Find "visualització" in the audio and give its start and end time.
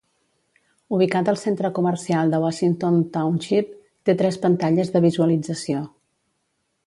5.07-5.85